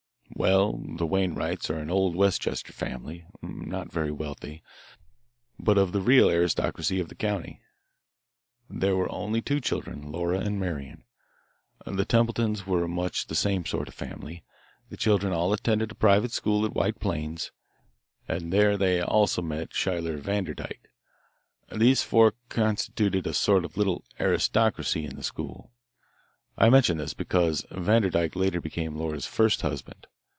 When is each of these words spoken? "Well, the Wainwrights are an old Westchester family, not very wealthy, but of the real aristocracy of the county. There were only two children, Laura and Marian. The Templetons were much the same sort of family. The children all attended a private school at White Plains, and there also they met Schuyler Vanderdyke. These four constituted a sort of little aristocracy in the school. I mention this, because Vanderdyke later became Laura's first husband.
"Well, 0.33 0.71
the 0.97 1.05
Wainwrights 1.05 1.69
are 1.69 1.77
an 1.77 1.91
old 1.91 2.15
Westchester 2.15 2.73
family, 2.73 3.27
not 3.43 3.91
very 3.91 4.09
wealthy, 4.11 4.63
but 5.59 5.77
of 5.77 5.91
the 5.91 6.01
real 6.01 6.31
aristocracy 6.31 6.99
of 6.99 7.09
the 7.09 7.15
county. 7.15 7.61
There 8.67 8.95
were 8.95 9.11
only 9.11 9.43
two 9.43 9.59
children, 9.59 10.11
Laura 10.11 10.39
and 10.39 10.59
Marian. 10.59 11.03
The 11.85 12.05
Templetons 12.05 12.65
were 12.65 12.87
much 12.87 13.27
the 13.27 13.35
same 13.35 13.67
sort 13.67 13.87
of 13.87 13.93
family. 13.93 14.43
The 14.89 14.97
children 14.97 15.31
all 15.31 15.53
attended 15.53 15.91
a 15.91 15.95
private 15.95 16.31
school 16.31 16.65
at 16.65 16.73
White 16.73 16.99
Plains, 16.99 17.51
and 18.27 18.51
there 18.51 18.79
also 19.03 19.43
they 19.43 19.47
met 19.47 19.75
Schuyler 19.75 20.17
Vanderdyke. 20.17 20.89
These 21.71 22.01
four 22.01 22.33
constituted 22.49 23.27
a 23.27 23.33
sort 23.35 23.63
of 23.63 23.77
little 23.77 24.05
aristocracy 24.19 25.05
in 25.05 25.17
the 25.17 25.23
school. 25.23 25.71
I 26.57 26.71
mention 26.71 26.97
this, 26.97 27.13
because 27.13 27.63
Vanderdyke 27.69 28.35
later 28.35 28.59
became 28.59 28.95
Laura's 28.95 29.27
first 29.27 29.61
husband. 29.61 30.07